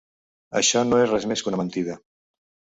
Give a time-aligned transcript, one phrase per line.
[0.61, 2.01] Això no és res més que una mentida.